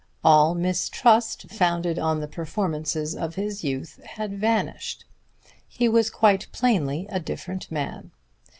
All 0.23 0.55
mistrust 0.55 1.51
founded 1.51 1.99
on 1.99 2.21
the 2.21 2.27
performances 2.27 3.15
of 3.15 3.35
his 3.35 3.63
youth 3.63 4.01
had 4.03 4.33
vanished. 4.33 5.05
He 5.67 5.87
was 5.87 6.09
quite 6.09 6.47
plainly 6.51 7.05
a 7.11 7.19
different 7.19 7.69
man. 7.71 8.09